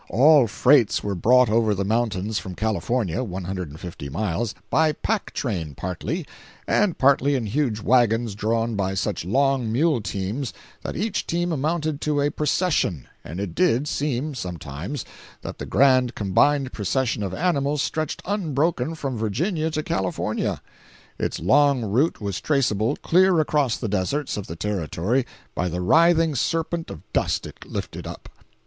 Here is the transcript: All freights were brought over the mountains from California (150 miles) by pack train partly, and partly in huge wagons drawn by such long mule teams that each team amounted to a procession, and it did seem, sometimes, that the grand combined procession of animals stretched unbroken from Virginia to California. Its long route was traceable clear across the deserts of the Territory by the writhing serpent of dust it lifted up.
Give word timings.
All 0.09 0.47
freights 0.47 1.03
were 1.03 1.13
brought 1.13 1.47
over 1.47 1.75
the 1.75 1.85
mountains 1.85 2.39
from 2.39 2.55
California 2.55 3.23
(150 3.23 4.09
miles) 4.09 4.55
by 4.71 4.93
pack 4.93 5.31
train 5.31 5.75
partly, 5.75 6.25
and 6.65 6.97
partly 6.97 7.35
in 7.35 7.45
huge 7.45 7.81
wagons 7.81 8.33
drawn 8.33 8.73
by 8.75 8.95
such 8.95 9.23
long 9.25 9.71
mule 9.71 10.01
teams 10.01 10.53
that 10.81 10.95
each 10.97 11.27
team 11.27 11.51
amounted 11.51 12.01
to 12.01 12.19
a 12.19 12.31
procession, 12.31 13.05
and 13.23 13.39
it 13.39 13.53
did 13.53 13.87
seem, 13.87 14.33
sometimes, 14.33 15.05
that 15.43 15.59
the 15.59 15.67
grand 15.67 16.15
combined 16.15 16.73
procession 16.73 17.21
of 17.21 17.31
animals 17.31 17.79
stretched 17.83 18.23
unbroken 18.25 18.95
from 18.95 19.19
Virginia 19.19 19.69
to 19.69 19.83
California. 19.83 20.63
Its 21.19 21.39
long 21.39 21.83
route 21.85 22.19
was 22.19 22.41
traceable 22.41 22.95
clear 23.03 23.39
across 23.39 23.77
the 23.77 23.87
deserts 23.87 24.35
of 24.35 24.47
the 24.47 24.55
Territory 24.55 25.27
by 25.53 25.69
the 25.69 25.79
writhing 25.79 26.33
serpent 26.33 26.89
of 26.89 27.03
dust 27.13 27.45
it 27.45 27.59
lifted 27.67 28.07
up. 28.07 28.29